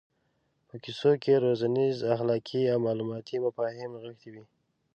په 0.67 0.75
کیسو 0.83 1.11
کې 1.23 1.41
روزنیز 1.45 1.97
اخلاقي 2.13 2.61
او 2.71 2.77
معلوماتي 2.85 3.35
مفاهیم 3.45 3.89
نغښتي 3.93 4.29
وي. 4.33 4.43